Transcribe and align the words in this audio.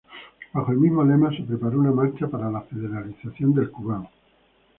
Bajo 0.51 0.71
el 0.71 0.79
mismo 0.79 1.03
lema, 1.03 1.29
se 1.29 1.43
preparó 1.43 1.79
una 1.79 1.91
marcha 1.91 2.27
para 2.27 2.49
la 2.49 2.61
federalización 2.61 3.53
del 3.53 3.69
Kuban. 3.69 4.07